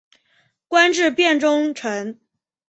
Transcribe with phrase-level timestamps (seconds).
[0.67, 2.17] 官至殿中丞。